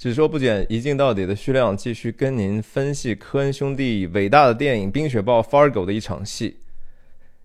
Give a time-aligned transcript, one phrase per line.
[0.00, 6.56] 只说不减，一镜到底的徐亮继续跟您分析科恩兄弟伟大的电影《冰雪暴》Fargo 的一场戏。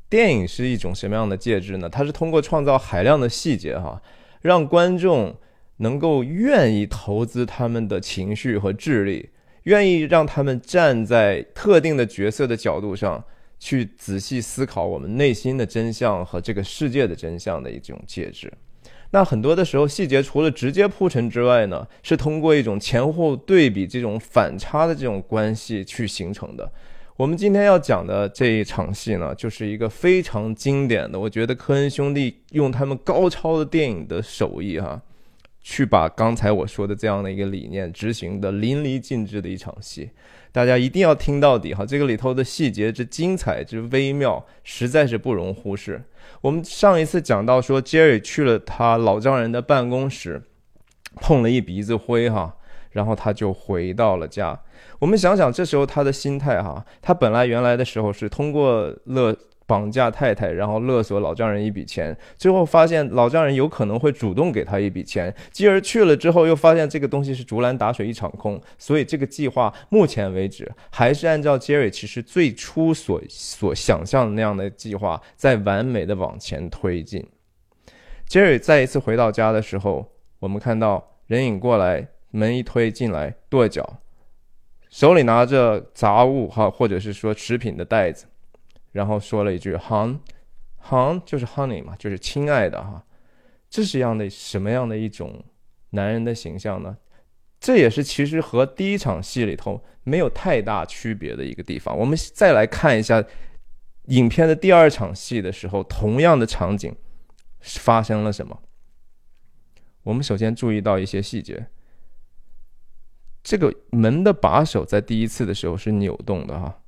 [0.10, 1.90] 电影是一种什么样的介质呢？
[1.90, 4.02] 它是通过创造海量的细节，哈，
[4.42, 5.36] 让观众
[5.80, 9.32] 能够愿意投资他们的情绪和智力，
[9.64, 13.22] 愿意让他们站在特定的角色的角度上
[13.60, 18.50] 去仔细思考我们内心的真相和这个世界的真相的一种介质。
[19.16, 26.70] 那很多的时候，细节除了直接铺陈之外呢，是通过一种前后对比、这种反差的这种关系去形成的。
[27.16, 31.18] 我们今天要讲的这一场戏呢，就是一个非常经典的。
[31.18, 35.02] 我觉得科恩兄弟用他们高超的电影的手艺，哈，
[35.62, 40.10] 去把刚才我说的这样的一个理念执行的淋漓尽致的一场戏。
[40.56, 46.02] 大家一定要听到底，哈，这个里头的细节之精彩之微妙，实在是不容忽视。
[46.40, 50.44] 我们上一次讲到说，Jerry 去了他老丈人的办公室，
[51.18, 52.56] 碰了一鼻子灰，哈。
[52.92, 54.58] 然后他就回到了家。
[55.00, 77.26] 我们想想，这时候他的心态哈，他本来原来的时候是通过了绑架太太，然后勒索老丈人一笔钱，最后发现老丈人有可能会主动给他一笔钱，继而去了之后又发现这个东西是竹篮打水一场空，所以这个计划目前为止还是按照 Jerry 其实最初所所想象的那样的计划，在完美的往前推进。
[78.30, 82.08] Jerry 再一次回到家的时候，我们看到人影过来。
[82.32, 84.02] 门一推进来，跺脚，
[84.90, 88.26] 手里拿着杂物哈，或者是说食品的袋子，
[88.96, 93.06] 然后说了一句 “hon”，“hon” 就是 “honey” 嘛，就是亲爱的哈。
[93.70, 95.44] 这是样的什么样的一种
[95.90, 96.96] 男人的形象呢？
[97.60, 101.98] 这也是其实和第一场戏里头没有太大区别的一个地方。
[101.98, 103.22] 我们再来看一下
[104.06, 106.96] 影片的第二场戏的时候，同样的场景
[107.60, 108.62] 发生了什么？
[110.04, 111.68] 我们首先注意到一些细节。
[113.44, 116.80] 这个门的把手在第一次的时候是扭动的哈。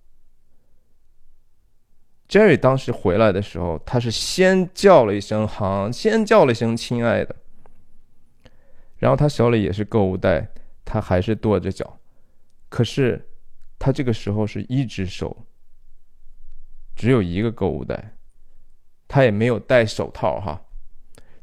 [2.30, 7.36] Jerry 当时回来的时候，他是先叫了一声“哈”，先叫了一声“亲爱的”，
[9.00, 10.50] 然后他手里也是购物袋，
[10.84, 12.00] 他还是跺着脚，
[12.68, 13.30] 可是
[13.80, 15.46] 他这个时候是一只手，
[16.96, 18.18] 只有一个购物袋，
[19.08, 20.62] 他也没有戴手套哈。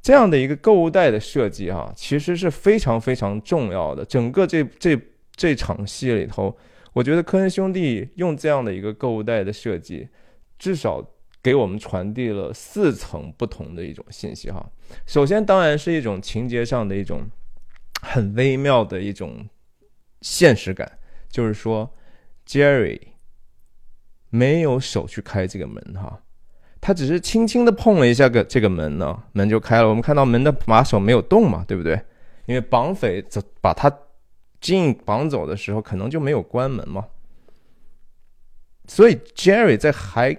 [0.03, 4.05] 这样的一个购物袋的设计，哈，其实是非常非常重要的。
[4.05, 5.01] 整个这这
[5.35, 6.55] 这场戏里头，
[6.93, 10.07] 我觉得科恩兄弟用这样的一个购物袋的设计，
[10.65, 11.07] 至少
[11.43, 14.67] 给我们传递了四层不同的一种信息，哈。
[15.05, 17.29] 首先，当然是一种情节上的一种
[18.01, 19.47] 很微妙的一种
[20.23, 20.91] 现实感，
[21.29, 21.95] 就是说
[22.47, 22.99] ，Jerry
[24.31, 26.23] 没有手去开这个门，哈。
[26.81, 29.89] 他只是轻轻的碰了一下个这个门呢，门就开了。
[29.91, 32.01] 我们看到门的把手没有动嘛，对不对？
[32.47, 33.95] 因为绑匪走把他
[34.63, 37.07] 进绑走的时候，可能就没有关门嘛。
[38.87, 40.37] 所以 Jerry 在还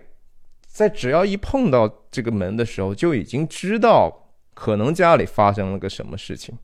[0.75, 6.57] 在只要一碰到这个门的时候，就已经知道可能家里发生了个什么事情。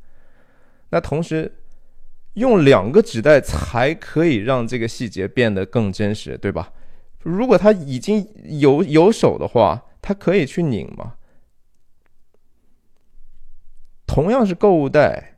[0.89, 1.59] 那同时
[2.33, 6.73] 用两个纸袋才可以让这个细节变得更真实，对吧？
[7.19, 8.27] 如果他已经
[8.59, 11.13] 有有手的话，他可以去拧吗？
[14.05, 15.37] 同样是购物袋，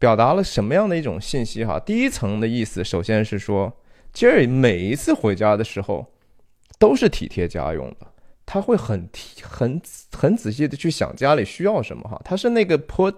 [0.00, 1.64] 表达了什么样的一种信息？
[1.64, 3.72] 哈，第一层的意思，首先是说
[4.12, 6.11] ，Jerry 每一次回家的时候
[6.82, 8.06] 都是体贴家用的，
[8.44, 9.08] 他会很
[9.42, 12.08] 很很仔细的去想家里需要什么。
[12.08, 13.14] 哈，他是那个 put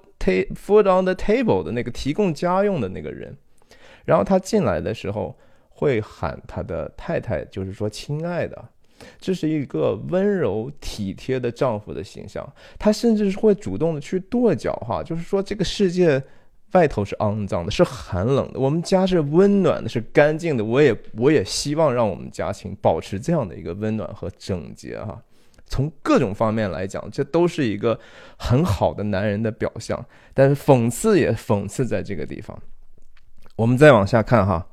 [0.55, 3.35] food on the table 的那个提供家用的那个人。
[4.05, 5.35] 然后他进来的时候。
[5.77, 8.65] 会喊他的太太，就是说“亲爱的”，
[9.19, 12.49] 这是一个温柔体贴的丈夫的形象。
[12.79, 16.23] 他甚至是会主动的去跺脚，哈，就是说这个世界
[16.75, 20.65] 外头是肮脏的，是寒冷的，我们家是温暖的，是干净的。
[20.65, 25.21] 我也我也希望让我们家庭保持这样的一个温暖和整洁，哈。
[25.67, 27.99] 从各种方面来讲，这都是一个
[28.37, 30.05] 很好的男人的表象。
[30.35, 32.57] 但是讽刺也讽刺在这个地方。
[33.57, 34.67] 我们再往下看，哈。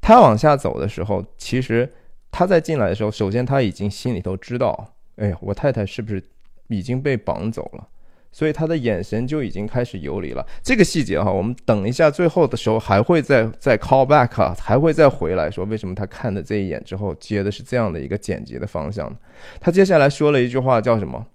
[0.00, 1.90] 他往下走的时候，其实
[2.30, 6.22] 他在进来的时候，首先他已经心里头知道，哎呀，我太太是不是
[6.68, 7.88] 已经被绑走了？
[8.30, 10.46] 所以他的眼神就已经开始游离了。
[10.62, 19.14] 这个细节哈，我们等一下最后的时候还会再再 call back 啊，还会再回来说为什么他看的这一眼之后接的是这样的一个简洁的方向。
[19.60, 21.26] 他接下来说了一句话叫什么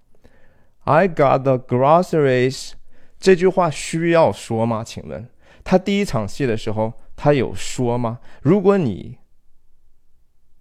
[0.84, 2.72] ？I got the groceries。
[3.19, 4.84] 这句话需要说吗？
[4.84, 5.28] 请问
[5.63, 6.94] 他第一场戏的时候。
[7.16, 8.19] 他有说吗？
[8.42, 9.19] 如果你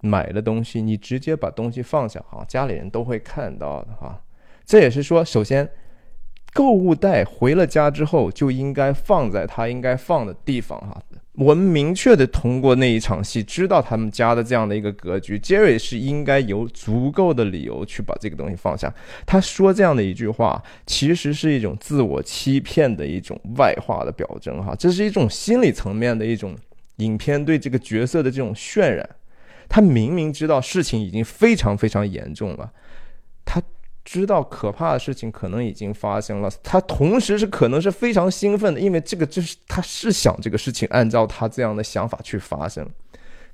[0.02, 4.22] 买了东西，你直接把东西放下哈，家里人都会看到的哈。
[4.66, 5.68] 这也是说，首先
[6.52, 11.02] 购物袋回了家之后就应该放在他应该放的地方哈。
[11.34, 18.92] 我们明确的通过那一场戏知道他们家的这样的一个格局，Jerry 是应该有足够的理由去把这个东西放下。
[19.24, 26.54] 他说这样的一句话，其实是一种自我欺骗的一种外化的表征哈，这是一种心理层面的一种
[26.96, 29.08] 影片对这个角色的这种渲染。
[29.70, 32.70] 他明明知道事情已经非常非常严重了，
[33.46, 33.62] 他。
[34.12, 42.86] 知道可怕的事情可能已经发生了，他同时是可能是非常兴奋的，因为这个就是他是想这个事情按照他这样的想法去发生，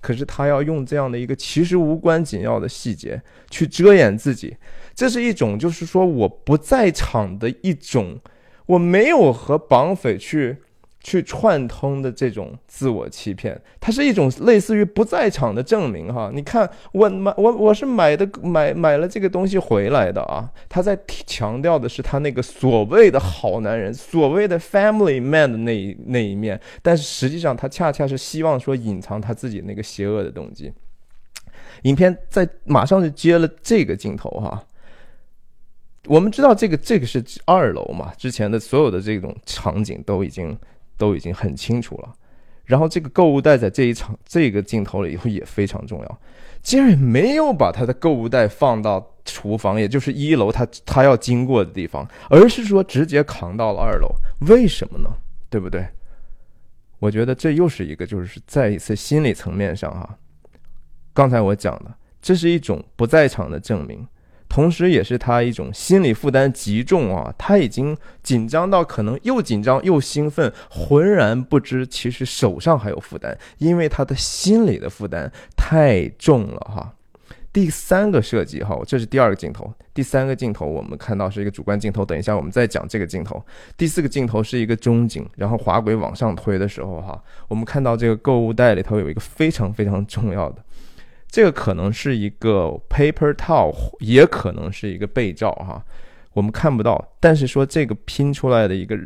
[0.01, 4.57] 可是他要用这样的一个其实无关紧要的细节去遮掩自己，
[4.97, 8.19] 这是一种就是说我不在场的一种，
[8.67, 10.57] 我没有和绑匪去。
[11.01, 16.31] 去串通的这种自我欺骗，它是一种类似于不在场的证明哈。
[16.35, 20.51] 你看，我买我我是买的买买了这个东西回来的啊。
[20.69, 30.73] 他在强调的是他那个所谓的好男人，所谓的 family man 的那一那一面，但是实际上他恰恰是希望说隐藏他自己那个邪恶的动机。
[31.83, 34.63] 影片在马上就接了这个镜头哈。
[36.07, 40.59] 我们知道这个这个是二楼嘛，之前的所有的这种场景都已经。
[40.99, 42.13] 都已经很清楚了，
[42.67, 46.21] 然后这个购物袋在这一场这个镜头里以后也非常重要。
[46.61, 54.09] 杰瑞没有把他的购物袋放到厨房，也就是一楼他他要经过的地方，而是说直接扛到了二楼。
[54.49, 55.09] 为什么呢？
[55.49, 55.87] 对不对？
[56.99, 60.19] 我觉得这又是一个，就是在一次心理层面上哈，
[61.15, 64.05] 刚才我讲的，这是一种不在场的证明。
[64.49, 67.33] 同时，也是他一种心理负担极重啊！
[67.37, 76.95] 他已经紧张到可能又紧张又兴奋，浑然不知其实手上还有负担，因为他的心理的负担太重了哈。
[77.53, 83.43] 第三个设计哈，这是第二个镜头，第三个镜头我们看到是一个主观镜头，等一下我们再讲这个镜头。
[83.77, 90.63] 第四个镜头是一个中景，然后滑轨往上推的时候哈，我们看到这个购物袋里头有一个非常非常重要的。
[91.31, 95.85] 这个可能是一个 paper towel，也可能是一个被罩哈，
[96.33, 97.13] 我们看不到。
[97.21, 98.99] 但是说这个拼出来的一个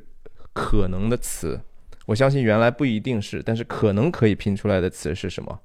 [0.52, 1.60] 可能的词，
[2.06, 5.60] 我相信原来不一定是，但是可能可以拼出来的词是什么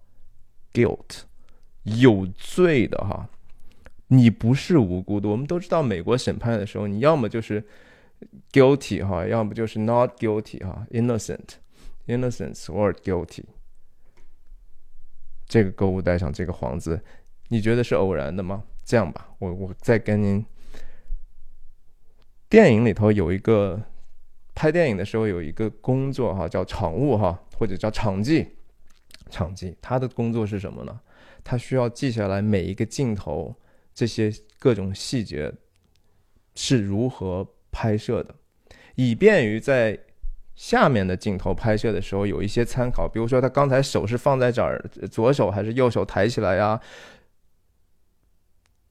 [0.74, 1.21] ？guilt，
[1.83, 3.30] 有罪的哈，
[4.07, 5.30] 你不是无辜的。
[5.30, 7.63] 我们都知道，美国审判的时候，你要么就是
[8.51, 13.44] guilty 哈，要么就是 not guilty 哈，innocent，innocence or guilty。
[15.48, 17.02] 这个购物袋上这个黄字，
[17.48, 18.64] 你觉得是偶然的吗？
[18.84, 20.46] 这样吧，我我再跟您，
[22.50, 23.82] 电影里头有一个
[24.54, 28.46] 拍电影的时候有一个工作哈，叫场务哈，或者叫场记，
[29.30, 31.00] 场记，他的工作是什么呢？
[31.44, 33.56] 他需要记下来每一个镜头
[33.94, 34.30] 这些
[34.60, 35.54] 各种细节
[36.56, 38.36] 是如何拍摄的，
[38.96, 39.98] 以便于在。
[40.57, 46.81] 下面的镜头拍摄的时候有一些参考，比如说他刚才手是放在这儿，左手还是右手抬起来呀？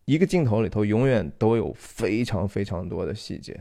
[0.04, 3.58] 一个镜头里头永远都有非常非常多的细节。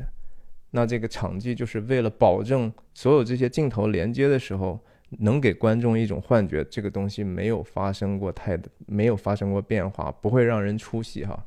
[0.69, 4.79] 那这个场记就是为了保证所有这些镜头连接的时候，
[5.09, 8.55] 能给观众一种幻觉，这个东西没有发生过太
[8.85, 11.43] 没有发生过变化，不会让人出戏哈。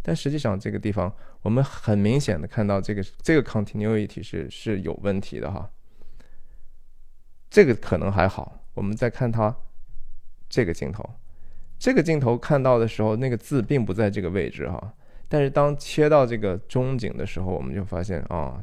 [0.00, 5.70] 但实际上这个地方我们很明显的看到，这个这个 continuity 是是有问题的哈。
[7.50, 9.54] 这个可能还好，我们再看它
[10.48, 11.02] 这个镜头，
[11.78, 14.92] 这个镜头看到的时候，那个字并不在这个位置哈。
[15.28, 18.62] 但是当切到这个中景的时候，我们就发现啊，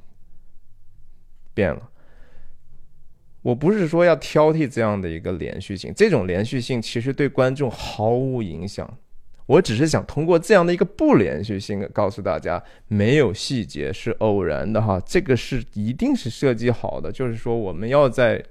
[1.53, 1.89] 变了。
[3.41, 8.97] 我不是说要挑剔这样的一个连续性，这种连续性其实对观众毫无影响。
[9.45, 18.43] 我只是想通过这样的一个不连续性，告诉大家，没有细节是偶然的哈，这个是一定是设计好的，就是说我们要在。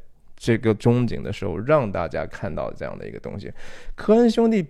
[0.45, 3.51] 这个中景的时候，让大家看到这样的一个东西。
[3.95, 4.63] 科恩兄弟，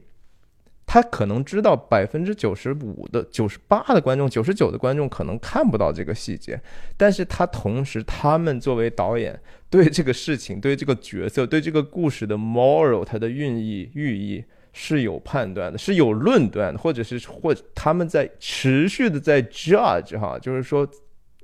[0.86, 6.60] 他可能知道百分之九十五的、九十八的观众、九十九的观众可能看不到这个细节，
[6.96, 9.36] 但是他同时，他们作为导演，
[9.68, 20.88] 对这个事情、对这个角色、对这个故事的 moral，它的寓意、寓意是有判断的，是有论断的，或者是或他们在持续的在 judge 哈，就是说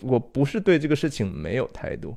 [0.03, 2.17] 我不是对这个事情没有态度。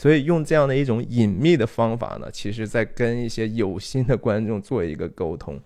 [0.00, 5.60] 所以用这样的一种隐秘的方法呢，其实在跟一些有心的观众做一个沟通。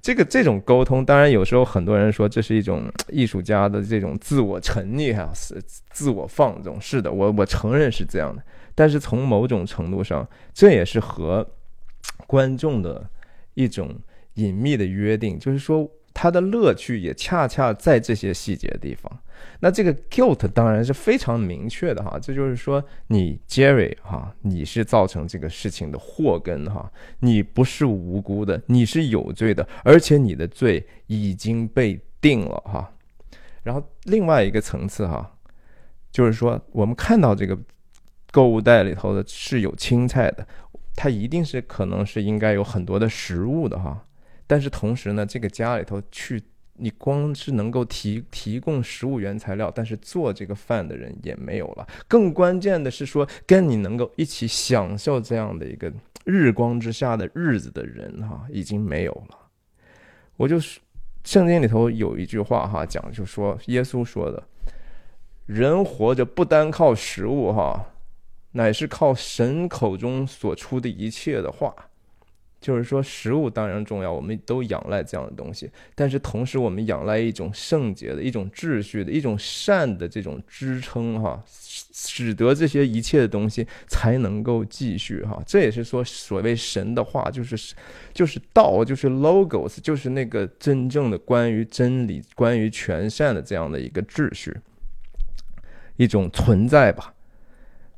[0.00, 5.60] 这个这种沟通，当然有时候很多人说这是一种艺术家的这种自我沉溺哈，是
[5.90, 6.80] 自我放纵。
[6.80, 8.40] 是的，我我承认是这样的。
[8.76, 10.24] 但是从某种程度上，
[10.54, 11.44] 这也是和
[12.28, 13.10] 观众的
[13.54, 13.92] 一种
[14.34, 15.90] 隐秘的约定，就是说。
[16.20, 19.08] 它的乐趣也恰恰在这些细节地方。
[19.60, 32.92] 那这个 guilt 当然是非常明确的哈，这就是说你 Jerry 哈，你是造成这个事情的祸根哈，你不是无辜的，你是有罪的，而且你的罪已经被定了哈。
[33.62, 35.30] 然后另外一个层次哈，
[36.10, 37.56] 就是说我们看到这个
[38.32, 40.44] 购物袋里头的是有青菜的，
[40.96, 44.02] 它一定是可能是应该有很多的食物的哈。
[44.48, 51.86] 但是同时呢，这个家里头去，你光是能够提提供食物原材料，但是做这个饭的人也没有了。
[52.08, 55.92] 更关键的是说，跟你能够一起享受这样的一个
[56.24, 59.38] 日光之下的日子的人哈，已经没有了。
[60.36, 60.80] 我就是
[61.24, 64.42] 圣经里头有一句话哈，讲就说耶稣说的，
[65.44, 67.84] 人活着不单靠食物哈，
[68.52, 71.74] 乃是靠神口中所出的一切的话。
[72.60, 75.70] 就是说，食物当然重要，我们都仰赖这样的东西。
[75.94, 85.40] 但是同时，我们仰赖一种圣洁的、一种秩序的、一种善的这种支撑，哈，使得这些一切的东西才能够继续，哈。
[85.46, 87.74] 这也是说，所谓神的话，就是
[88.12, 94.56] 就是道，就是 logos，就是那个真正的关于真理、关于全善的这样的一个秩序，
[95.96, 97.14] 一种存在吧。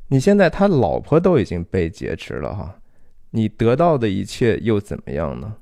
[0.08, 2.76] 你现在他老婆都已经被劫持了，哈。
[3.30, 5.56] 你得到的一切又怎么样呢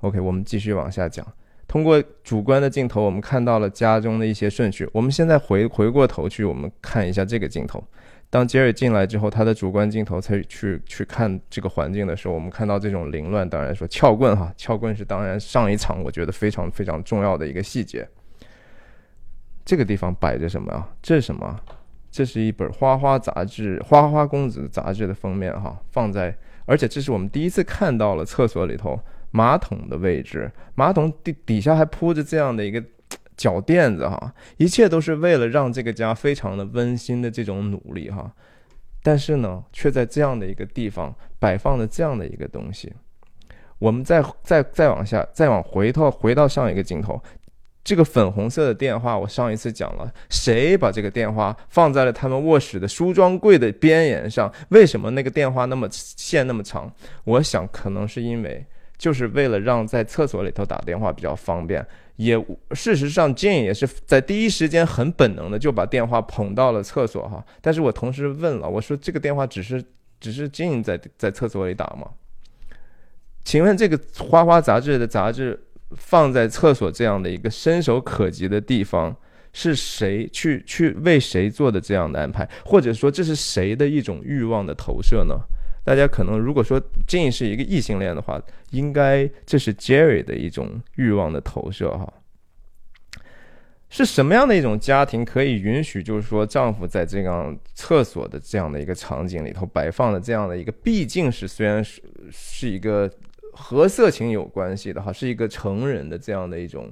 [0.00, 1.26] ？OK，我们继续往下讲。
[1.66, 4.88] 通过主观的镜头，我们看到了家中的一些顺序。
[4.92, 7.82] 我们现在回回过头去，我们看一下这个镜头。
[8.30, 13.46] 当杰瑞进来之后，他的主观镜头才去去看这个环境的时候，我们看到这种凌乱。
[13.46, 18.08] 当然说撬棍哈，撬棍是当然上一场我觉得非常非常重要的一个细节。
[19.64, 20.88] 这个地方摆着什么啊？
[21.02, 21.60] 这是什么？
[22.10, 26.34] 这是一本花花杂志《花花公子》杂志的封面哈，放在。
[26.68, 32.84] 而且这是我们第一次看到了厕所里头马桶的位置，马桶底底下还铺着这样的一个
[33.38, 38.30] 脚垫子哈，一切都是为了让这个家非常的温馨的这种努力哈，
[39.02, 42.92] 但是呢，却在这样的一个地方摆放了这样的一个东西。
[43.78, 47.22] 我们再再再往下，再往回头回到上一个镜头。
[47.88, 54.52] 这个粉红色的电话，我上一次讲了，谁把这个电话放在了他们卧室的梳妆柜的边沿上？
[54.68, 56.92] 为什么那个电话那么线那么长？
[57.24, 58.62] 我想可能是因为
[58.98, 61.82] 就是为了让在厕所里头打电话比较方便。
[62.16, 62.36] 也
[62.72, 67.42] 事实上，Jane 也是在第一时间很本能的就把电话捧到了厕所哈。
[67.62, 69.82] 但是我同时问了，我说这个电话只是
[70.20, 72.10] 只是 Jane 在在厕所里打吗？
[73.44, 75.58] 请问这个花花杂志的杂志？
[75.96, 79.16] 放在厕所这样的一个伸手可及的地方，
[79.54, 82.46] 是谁去去为谁做的这样的安排？
[82.64, 85.34] 或者说这是谁的一种欲望的投射呢？
[85.84, 88.38] 大家可能如果说 Jane 是一个异性恋的话，
[88.70, 92.12] 应该这是 Jerry 的一种欲望的投射哈。
[93.88, 103.10] 是什么样的一种家庭可以允许，就是说丈夫在这样厕所的这样的一个场景里头摆放的这样的一个，毕竟是虽然是是一个。
[103.60, 106.90] 和色情有关系的哈，是一个成人的这样的一种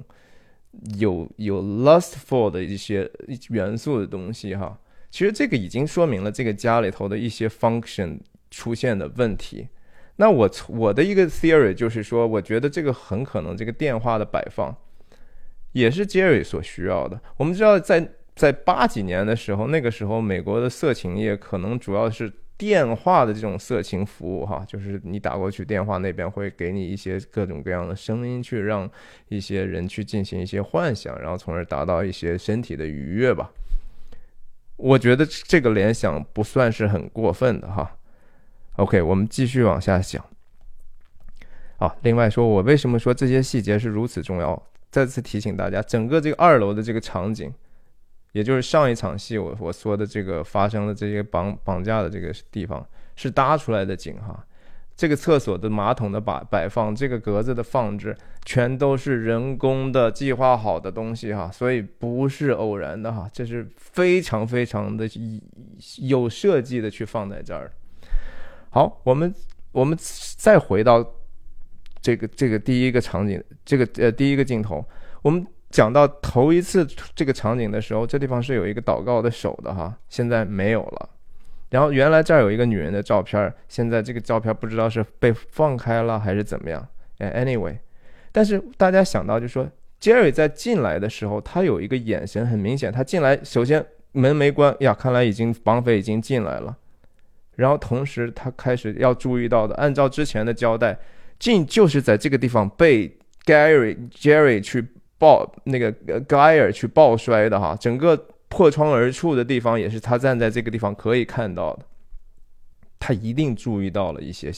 [0.99, 3.09] 有有 lustful 的一些
[3.49, 4.77] 元素的东西哈。
[5.09, 8.19] 其实这个已经说明了这个家里头的一些 function
[8.51, 9.69] 出现的问题。
[10.17, 14.75] 那我我的一个 theory 就是说，我觉得这个很可能这个电话的摆放
[15.71, 17.19] 也是 Jerry 所需要的。
[17.37, 22.31] 我们知道，在在八几年的时候，那个时候美国的色情业可能主要是。
[22.57, 28.89] 电话的这种色情服务，哈，就是你打过去，电话那边会给你一些各种各样的声音，去让
[29.27, 33.51] 一些人去进行一些幻想，然后从而达到一些身体的愉悦吧。
[34.75, 37.95] 我觉得这个联想不算是很过分的，哈。
[38.77, 40.23] OK，我们继续往下讲。
[41.77, 44.61] 好，另外说，我为什么说这些细节是如此重要？
[44.89, 47.53] 再次提醒大家，整个这个二楼的这个场景。
[48.33, 54.45] 也就是上一场戏我我说的这个发生的这些绑绑架的这个地方是搭出来的景哈，
[54.95, 58.15] 这个厕所的马桶的摆摆放，这个格子的放置，
[58.45, 65.09] 全都是人工的计划好的东西哈，所以不是偶然的哈，这是非常非常的
[66.01, 67.71] 有设计的去放在这儿。
[68.69, 69.33] 好，我们
[69.71, 69.97] 我们
[70.35, 71.03] 再回到
[72.01, 74.85] 这个这个第一个场景，这个呃第一个镜头，
[75.23, 75.47] 我们。
[75.69, 81.09] 讲到头一次这个场景的时候，这地方是有一个祷告的手的哈，现在没有了。
[81.69, 86.87] 然后原来这儿有一个女人的照片，现在这个照片不知道是被放开了还是怎么样。
[87.19, 87.77] Anyway，
[88.31, 89.69] 但是大家想到就说
[89.99, 96.77] ，Jerry 在进来的时候，他有一个眼神很明显，他进来首先门没关呀，看来已经绑匪已经进来了。
[97.55, 100.97] 然后同时他开始要注意到的，按照之前的交代，
[101.37, 103.17] 进就是在这个地方被。
[103.47, 104.85] Gary Jerry 去
[105.17, 105.91] 抱那个
[106.25, 108.15] Guy 去抱摔的哈，整个
[108.47, 111.85] 破窗而出的地方也是他站在这个地方可以看到的。
[112.99, 114.51] 他一定注意到了一些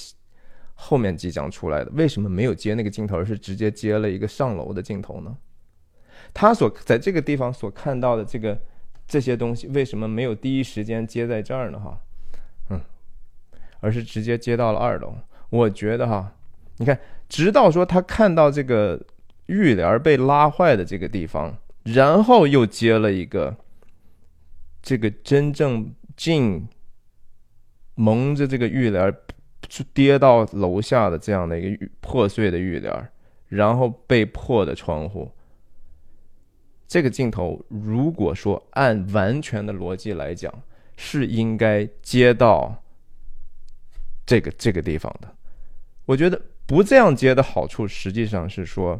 [0.74, 5.36] 后面即将出来的，为什么没有接那个镜头，而是直接接了一个上楼的镜头呢？
[6.34, 8.58] 他所在这个地方所看到的这个
[9.08, 11.80] 这些东西，为什么没有第一时间接在这儿呢？
[11.80, 12.00] 哈，
[12.70, 12.80] 嗯，
[13.82, 15.14] 而是直接接到了二楼。
[15.50, 16.32] 我觉得哈，
[16.78, 16.98] 你看，
[17.28, 19.02] 直到说他看到这个
[19.50, 23.58] 浴帘被拉坏的这个地方，然后又接了一个
[24.82, 26.68] 这个真正进。
[28.02, 29.14] 蒙着这个浴帘，
[29.94, 33.10] 跌到楼下的这样的一个破碎的浴帘，
[33.50, 35.30] 然后被破的窗户。
[36.88, 40.64] 这个镜头，如果说按完全的逻辑来讲，
[40.96, 42.82] 是应该接到
[44.26, 45.36] 这个这个地方的。
[46.06, 48.98] 我觉得不这样接的好处，实际上是说，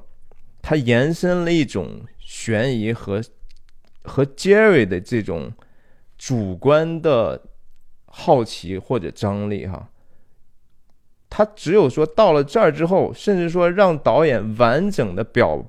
[0.62, 3.22] 它延伸了一种悬疑和
[4.04, 5.54] 和 Jerry 的这种
[6.18, 7.44] 主观的。
[8.12, 9.88] 好奇或者张力，哈，
[11.30, 15.64] 他只有说到了这儿之后，甚至说让导演完整的表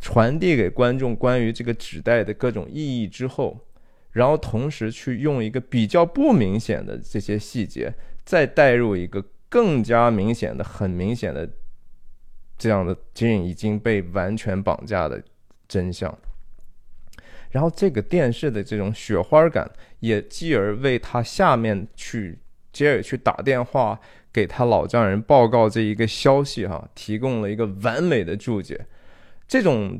[0.00, 3.58] 传递给观众关于这个纸袋的各种意义之后，
[4.12, 7.92] 然后同时去用一个比较不明显的这些细节，
[8.24, 11.50] 再带入一个更加明显的、很明显的
[12.58, 15.22] 这样的金已经被完全绑架的
[15.68, 16.12] 真相。
[17.50, 22.38] 然后这个电视的这种雪花感，也继而为他下面去
[22.72, 23.98] 杰尔去打电话
[24.30, 28.84] 给他老丈人报告这一个消息哈，提供了一个完美的注解。
[29.46, 29.98] 这种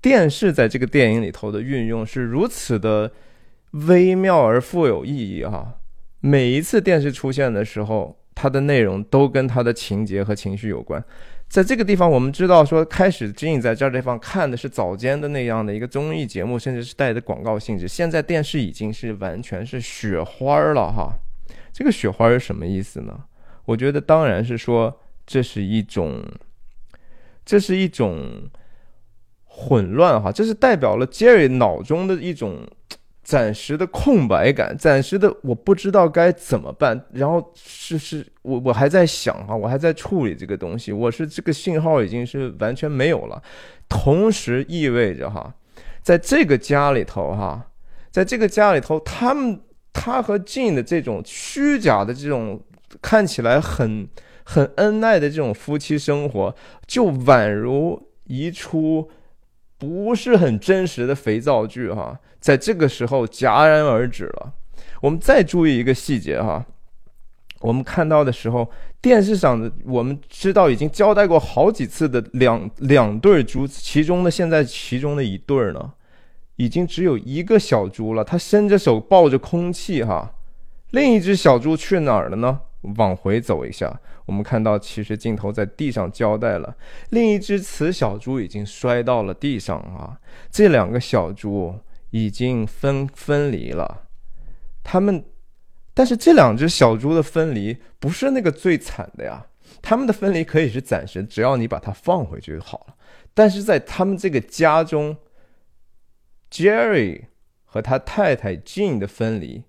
[0.00, 3.10] 电视在这个电影里头的运用是如此的
[3.72, 5.80] 微妙而富有意义哈。
[6.20, 11.04] 每一次电视出现的时候，它的内容都跟它的情节和情绪有关。
[11.48, 17.88] 在这个地方，我们知道说，开始金影在这地方看的是早间的那样的一个综艺节目，甚至是带着广告性质。
[17.88, 21.10] 现在电视已经是完全是雪花了哈。
[21.72, 23.24] 这个雪花是什么意思呢？
[23.64, 26.22] 我觉得当然是说，这是一种，
[27.44, 28.50] 这是一种
[29.44, 32.66] 混乱哈，这是代表了 Jerry 脑中的一种。
[33.28, 36.98] 暂时的空白感，暂时的我不知道该怎么办。
[37.12, 40.92] 然后是是，我我还在想哈，我还在处理这个东西。
[40.92, 43.42] 我是这个信号已经是完全没有了，
[43.86, 45.54] 同时意味着哈，
[46.00, 47.62] 在这个家里头哈，
[48.10, 49.60] 在这个家里头，他们
[49.92, 52.58] 他和静的这种虚假的这种
[53.02, 54.08] 看起来很
[54.42, 59.10] 很恩爱的这种夫妻生活，就宛如一出
[59.78, 62.18] 不是很真实的肥皂剧哈。
[62.40, 64.52] 在这个时候戛然而止了。
[65.00, 66.64] 我们再注意一个细节哈，
[67.60, 68.68] 我们看到的时候，
[69.00, 75.92] 电视上的我们知道已经交代过好几次的两两对猪，其中的现在其中的一对呢，
[76.56, 80.34] 已经只有一个小猪了，它伸着手抱着空气哈。
[80.90, 82.60] 另一只小猪去哪儿了呢？
[82.96, 86.76] 往回走一下，我们看到其实镜头在地上交代了，
[87.10, 90.20] 另一只雌小猪已经摔到了地上啊。
[90.48, 91.74] 这两个小猪。
[92.10, 94.08] 已经分分离了，
[94.82, 95.22] 他们，
[95.92, 99.46] 但是这两只小猪的分离不是那个最惨的呀。
[99.82, 102.96] 他们的分离可以是暂时，只要你把它放回去就好了。
[103.34, 105.18] 但是在他们这个家中
[106.50, 107.24] ，Jerry
[107.66, 109.64] 和他太太 Jean 的分离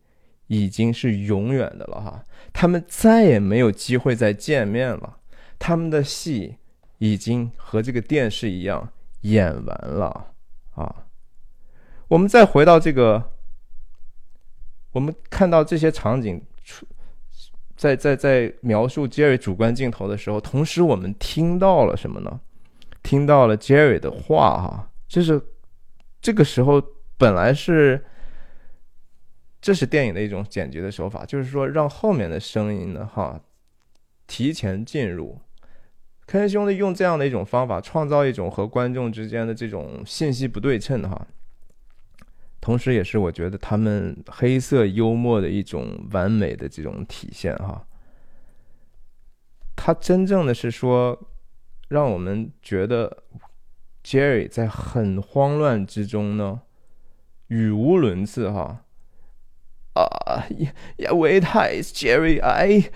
[0.50, 2.24] 已经是永远的了哈。
[2.52, 5.18] 他们再也没有机会再见面了。
[5.58, 6.58] 他们的戏
[6.98, 10.34] 已经和这个电视一样演完了
[10.76, 11.06] 啊。
[12.08, 13.32] 我们再回到这个，
[14.92, 16.86] 我们看到这些场景出，
[17.76, 22.40] 在在在描述 Jerry 主观镜头的时候，同时我们听到了什么呢？
[23.04, 25.42] 听到了 Jerry 的话，哈，就是
[26.22, 26.84] 这个时候
[27.18, 28.04] 本来是，
[29.62, 33.41] 这是电影的一种剪辑的手法，就是说让后面的声音呢，哈，
[34.26, 35.39] 提前进入。
[36.26, 41.28] 科恩兄弟用这样的一种方法，创造一种和观众之间的这种信息不对称，哈。
[42.62, 47.86] 同时，也是我觉得他们黑色幽默的一种完美的这种体现哈。
[49.76, 51.19] 他真正的是说，
[51.88, 53.24] 让我们觉得
[54.04, 56.62] Jerry 在很慌乱之中呢，
[57.48, 58.86] 语无伦次哈。
[60.30, 60.46] 啊
[60.98, 62.39] ，Yeah，wait, hi, it's Jerry.
[62.42, 62.92] I，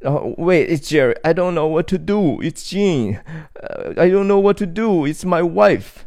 [0.00, 1.16] 然后 Wait, it's Jerry.
[1.22, 2.40] I don't know what to do.
[2.42, 3.18] It's Jean.
[3.96, 5.06] I don't know what to do.
[5.06, 6.04] It's my wife.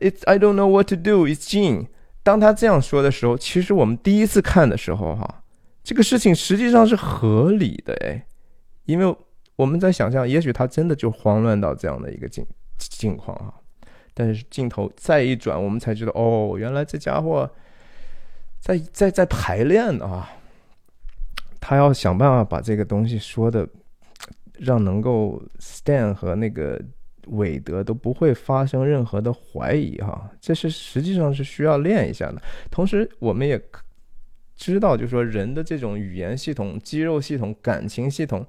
[0.00, 1.26] It's I don't know what to do.
[1.26, 1.88] It's Jean.
[2.22, 5.42] 当他这样说的时候，其实我们第一次看的时候，哈，
[5.84, 8.26] 这个事情实际上是合理的，哎，
[8.86, 9.16] 因为
[9.54, 12.44] 我们在想象，也许他真的就慌乱到这样的一个境
[12.78, 13.54] 境况啊。
[14.12, 17.48] 但是镜头再一转，我们才知道，哦，原来这家伙
[18.66, 20.28] 在在在排练啊。
[21.60, 23.68] 他要想办法把这个东西说的，
[24.58, 26.80] 让能够 Stan 和那个
[27.26, 30.30] 韦德都不会发生任何的怀疑哈。
[30.40, 32.40] 这是实际上是需要练一下的。
[32.70, 33.60] 同时，我们也
[34.56, 38.46] 知道，就是说人的这种语言系统、肌肉系统、感情系统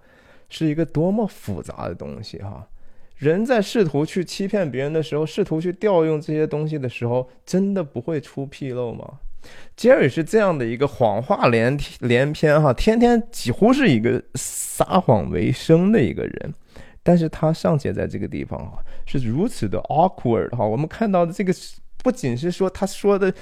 [0.48, 2.68] 是一个多么复杂的东西哈。
[3.16, 9.20] 人在试图去欺骗别人的时候，试图去调用这些东西的时候，真的不会出纰漏吗
[9.76, 16.54] 杰瑞是这样的一个谎话连连篇哈，天天几乎是一个撒谎为生的一个人，
[17.04, 20.66] 但是他尚且在这个地方哈是如此的 awkward 哈。
[20.66, 21.54] 我们看到的这个
[22.04, 23.34] 不仅是说他说的，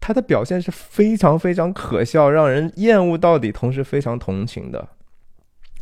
[0.00, 4.88] 他的表现是非常非常可笑，让人厌恶到底，同时非常同情的。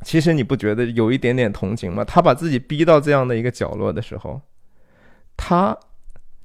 [0.05, 2.05] 其实你不觉得有一点点同情吗？
[2.05, 4.41] 他把自己逼到这样的一个角落的时候，
[5.37, 5.79] 他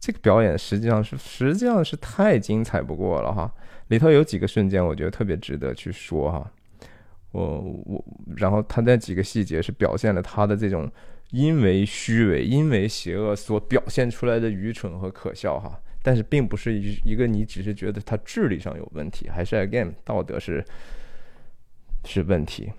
[0.08, 3.54] 这个表演实际上是实际上是太精彩不过了哈。
[3.90, 6.50] 里头有几个瞬间，我觉得特别值得去说哈。
[7.34, 8.06] 我我，
[8.38, 10.90] 然后他那几个细节是表现了他的这种
[11.32, 15.78] 因为虚伪、因为邪恶所表现出来的愚蠢和可笑哈。
[16.02, 20.64] 但是并不是一一个你只是觉得他智力上有问题，还是 again 道德是
[22.06, 22.72] 是问题。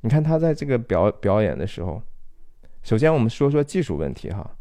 [0.00, 2.02] 你看他在这个表表演的时候，
[2.82, 4.57] 首先我们说说技术问题哈。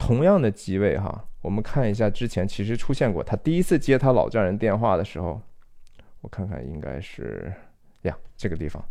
[0.00, 5.40] 同样的机位哈，我们看一下之前其实出现过，他第一次接他老丈人电话的时候，
[6.22, 7.52] 我看看应该是
[8.02, 8.82] 呀这个地方。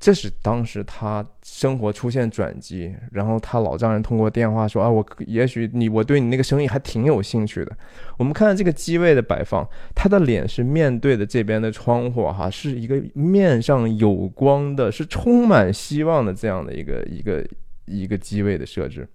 [0.00, 7.76] 这是当时他生活出现转机，然后他老丈人通过电话说：“啊，我也许你我对你那个生意还挺有兴趣的。”
[8.18, 9.64] 我们看看这个机位的摆放，
[9.94, 17.46] 他的脸是面对的这边的窗户，哈，是一个面上有光的，是充满希望的这样的一个一个
[17.84, 19.08] 一个机位的设置。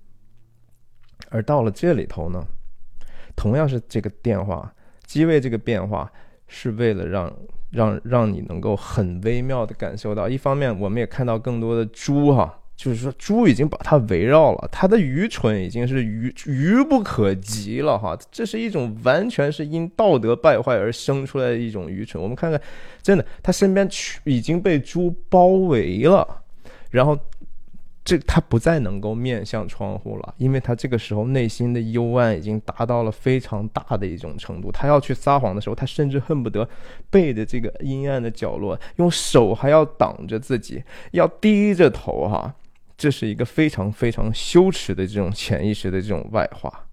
[1.30, 2.46] 而到了这里头呢，
[3.36, 4.74] 同样是这个变化
[5.06, 6.12] 机位这个变化，
[6.48, 7.34] 是为了让。
[7.70, 22.24] 让让你能够很微妙的感受到，一方面我们也看到更多的猪哈，就是说猪已经把它围绕了，它的愚蠢已经是愚愚不可及了哈，这是一种完全是因道德败坏而生出来的一种愚蠢。
[22.24, 22.60] 我们看看，
[23.04, 23.86] 真的，他身边
[24.24, 26.26] 已经被猪包围了，
[26.90, 27.20] 然后。
[28.08, 34.72] 这他不再能够面向窗户了，因为他这个时候内心的幽暗已经达到了非常大的一种程度。
[34.72, 36.66] 他要去撒谎的时候，他甚至恨不得
[37.10, 42.56] 背着这个阴暗的角落，用手还要挡着自己，要低着头哈。
[42.96, 46.88] 这是一个非常非常羞耻的这种潜意识的这种外化。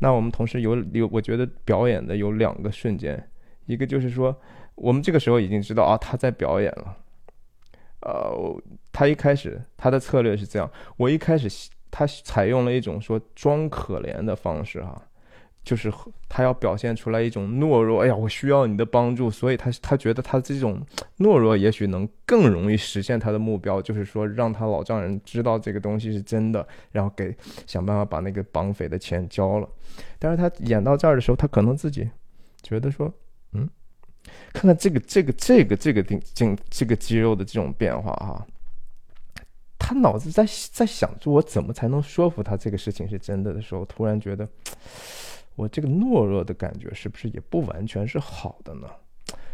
[0.00, 3.30] 那我们同时有有，我觉得表演的有两个瞬间，
[3.64, 4.38] 一个就是说，
[4.74, 6.98] 我们这个时候已经知道啊，他在表演了。
[8.02, 15.00] 呃，他一开始他的策略是这样，我一开始他采用了一种说装可怜的方式哈，
[15.62, 15.92] 就是
[16.28, 20.80] 他要表现出来一种懦弱，哎呀，我需要你的帮助，所以他他觉得他这种
[21.18, 27.36] 懦弱也许能更容易实现他的目标，就是说让他老丈人知道这个东西是真的，然后给
[27.66, 29.68] 想办法把那个绑匪的钱交了。
[30.18, 32.08] 但是他演到这儿的时候，他可能自己
[32.62, 33.12] 觉得说，
[34.52, 38.46] 看看这个这个这个这个顶颈这个肌肉的这种变化哈，
[39.78, 44.48] 他脑子在在想着我怎么才能说服他这个事情是真的的时候，突然觉得
[45.54, 48.88] 我这个懦弱的感觉是不是也不完全是好的呢？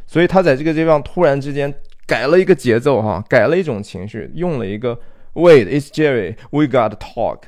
[0.07, 1.73] 所以他在这个地方突然之间
[2.07, 4.99] 改了一个节奏哈，改了一种情绪，用了一个
[5.35, 7.41] Wait, it's Jerry, we got to talk。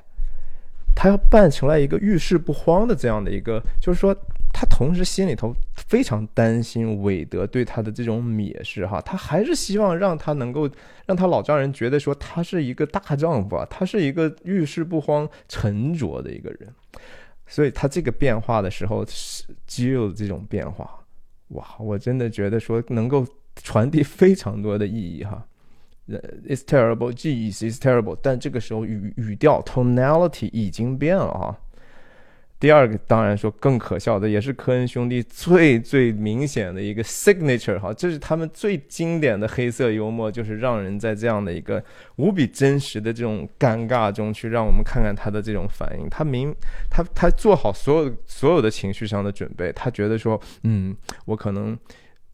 [0.94, 4.14] 他要扮成了一个遇事不慌的这样的一个，就是说。
[4.50, 5.54] 他同时心里头
[5.88, 10.68] 非常担心韦德对他的这种蔑视，哈，他还是希望让他能够
[11.07, 16.68] 让他老丈人觉得说他是一个大丈夫啊，他是一个遇事不慌、沉着的一个人，
[17.46, 21.01] 所以他这个变化的时候是，肌肉的这种变化，
[21.48, 25.46] 哇，我真的觉得说能够传递非常多的意义，哈
[26.46, 31.59] ，It's terrible, geez, it's terrible，但这个时候语语调 tonality 已经变了啊。
[32.61, 41.81] 第二个当然说更可笑的，也是科恩兄弟最最明显的一个 signature 哈，这是他们最经典的黑色幽默，就是让人在这样的一个
[42.16, 46.09] 无比真实的这种尴尬中去让我们看看他的这种反应。
[46.11, 46.53] 他明
[46.90, 51.79] 他他做好所有所有的情绪上的准备，他觉得说，嗯，我可能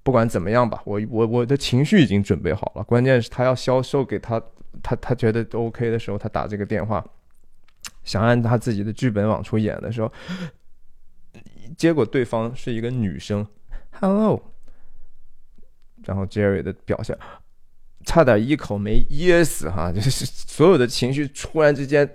[0.03, 2.83] 不管怎么样吧，我我我的情绪已经准备好了。
[2.85, 4.41] 关键是，他要销售给他，
[4.83, 7.05] 他他觉得 OK 的时候，他打这个电话。
[8.05, 10.13] 想按他自己的剧本往出演的时候，
[11.77, 13.47] 结果对方是一个女生
[13.91, 14.53] ，Hello，
[16.05, 17.19] 然后 Jerry 的表现
[18.05, 22.09] 差点一口没噎死哈，就是所有的情绪突然之间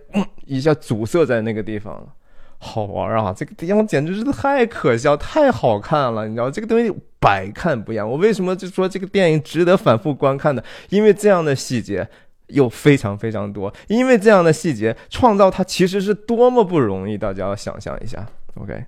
[0.45, 2.13] 一下阻塞在那个地方了。
[2.61, 3.33] 好玩啊！
[3.33, 8.05] 这个地方简直是太可笑、太好看了，你知道这个东西百看不厌。
[8.05, 10.61] 我为什么就说这个电影值得反复观看呢？
[10.89, 12.05] 因为这样的细节
[12.49, 18.27] 又非常非常多，因为这样的细节创造它其实是多么不容易，大家要想象一下。
[18.55, 18.85] OK，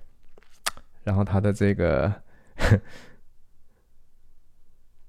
[1.04, 2.12] 然后他的这个，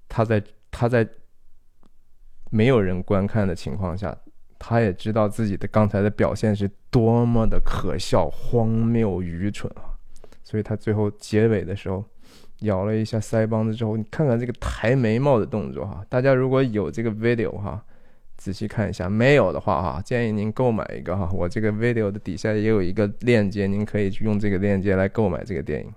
[0.08, 1.08] 他在他在
[2.50, 4.18] 没有人观看的情况下。
[4.66, 9.92] 他也知道自己的刚才的表现是多么的可笑、荒谬、愚蠢啊！
[10.42, 12.02] 所以他最后结尾的时候
[12.60, 16.02] 咬了一下腮帮子之后，你看看这个抬眉毛的动作哈。
[16.08, 17.84] 大家如果有这个 video 哈，
[18.38, 21.30] 仔细看一下；没有的话哈，建议您购买一个哈。
[21.32, 25.94] 我这个 video 的底下也有一个链接，您可以去用这个链接来购买这个电影。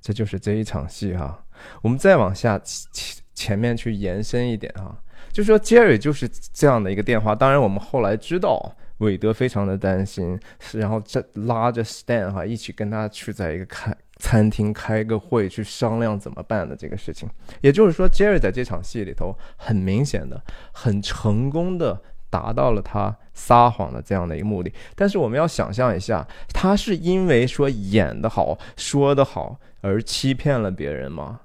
[0.00, 1.44] 这就是这一场戏哈。
[1.82, 4.96] 我们再往下前前面去延伸一点哈。
[5.32, 10.38] 就说 Jerry 就是这样的一个电话，当然我们后来知道韦德非常的担心，
[10.72, 17.28] 然后这拉着 Stan 哈一起跟他去在一个看餐厅开个会去商量怎么办的这个事情。
[17.60, 24.72] 也就是说，Jerry 在这场戏里头很明显的、很成功的达到了他撒谎的这样的一个目的。
[24.94, 31.40] 但是我们要想象一下，他是因为说演得好、说得好而欺骗了别人吗？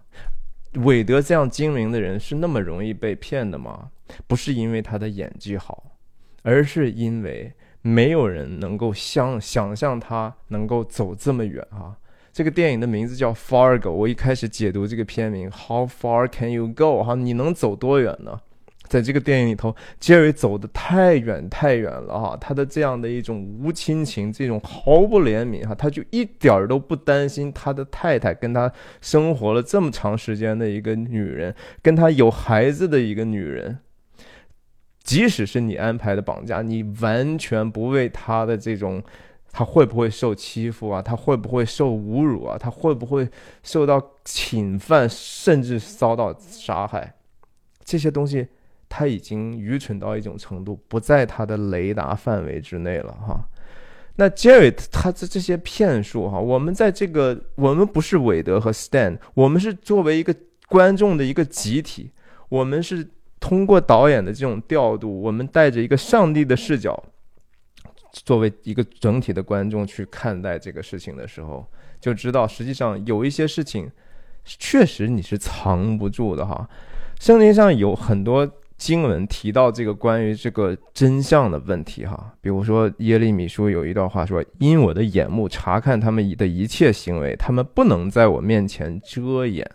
[0.77, 3.91] 韦德这样精明的人是那么容易被骗的吗？
[4.25, 5.91] 不是因为他的演技好，
[6.41, 11.95] 而是因为没有人能够想想象他能够走这么远啊！
[12.33, 17.03] 这个电影的名字叫《Fargo》，我一开始解读这个片名，How far can you go？
[17.03, 18.39] 哈，你能走多远呢？
[18.87, 33.77] 在这个电影里头，杰瑞走的太远太远了哈，他的这样的一种无亲情，这种毫不怜悯哈，他就一点儿都不担心他的太太跟他生活了这么长时间的一个女人，跟他有孩子的一个女人，
[35.03, 39.01] 即使是你安排的绑架，你完全不为他的这种，
[39.53, 41.01] 他会不会受欺负啊？
[41.01, 42.57] 他会不会受侮辱啊？
[42.57, 43.29] 他会不会
[43.63, 47.15] 受到侵犯，甚至遭到杀害？
[47.85, 48.47] 这些东西。
[48.95, 53.43] 他已经愚蠢到一种程度，不在他的雷达范围之内了哈。
[54.17, 60.35] 那 Jerry 他的这些骗术哈，我们在这个我们不是韦德和 Stan，我们是作为一个
[60.67, 62.11] 观众的一个集体，
[62.49, 67.03] 我们是通过导演的这种调度，我们带着一个上帝的视角，
[68.13, 71.65] 作为一个整体的观众去看待这个事情的时候，
[71.99, 73.91] 就知道实际上有一些事情
[74.45, 76.69] 确实你是藏不住的哈。
[77.19, 78.49] 圣经上有很多。
[78.75, 89.65] 经文提到这个关于这个真相的问题，哈，比如说耶利米书有一段话说：“因我的眼目查看他们的一切行为，他们不能在我面前遮掩，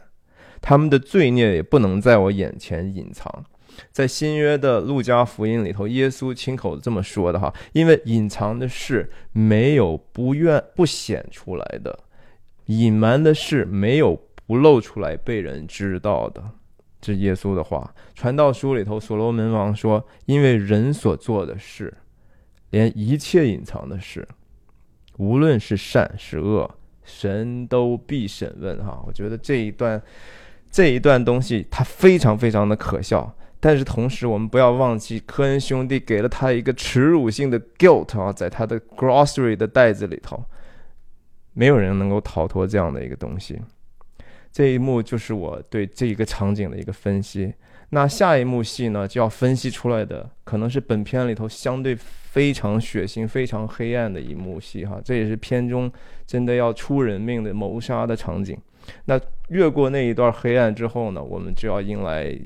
[0.60, 3.32] 他们的罪孽也不能在我眼前隐藏。”
[3.92, 11.98] 在新约的路加福音里头，耶稣亲口这么说的哈，因为隐藏的事没有不愿不显出来的，
[12.66, 16.42] 隐瞒的事没有不露出来被人知道的。
[17.00, 21.96] 这耶稣的话，《传道书》里头，所罗门王说：“因为人所做的事，
[22.70, 24.26] 连一切隐藏的事，
[25.16, 26.68] 无论是善是恶，
[27.04, 30.02] 神都必审问。”哈，我觉得这一段
[30.72, 33.32] 这一段东西，它非常非常的可笑。
[33.60, 40.42] 但是同时，我们不要忘记，科恩兄弟给了他一个耻辱性的 guilt 啊，在他的 grocery 的袋子里头，
[41.54, 43.60] 没有人能够逃脱这样的一个东西。
[44.52, 47.52] 这一幕就是我对这一个场景的一个分析。
[47.90, 55.00] 那下一幕戏呢，就要分析出来的可能是本片里头相对非常血腥、非常黑暗的一幕戏哈。
[55.02, 55.90] 这也是片中
[56.26, 58.56] 真的要出人命的谋杀的场景。
[59.06, 62.38] 那越过那一段黑暗之后呢，我们就要迎来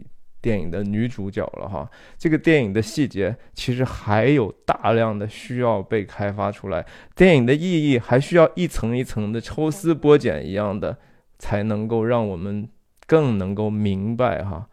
[0.42, 1.90] 电影的女主角了哈。
[2.18, 6.84] 这个电影的细节其实还有大量的需要被开发出来，
[7.16, 10.98] 电影的意义还需要一层一层的抽丝剥茧一样的。
[11.38, 12.68] 才能够让我们
[13.04, 14.68] 更能够明白哈，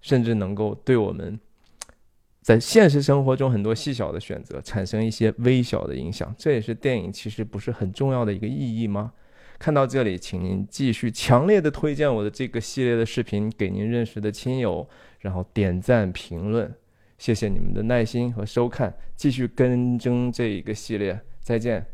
[0.00, 1.38] 甚至能够对我们
[2.40, 6.34] 在现实生活中很多细小的选择产生一些微小的影响。
[6.38, 9.12] 这也是电影其实不是很重要的一个意义吗？
[9.58, 14.88] 看到这里，请您继续强烈的推荐我的这个系列的视频给您认识的亲友，
[15.24, 16.70] 然后点赞评论，
[17.16, 21.93] 谢谢你们的耐心和收看，继续跟踪这一个系列，再见。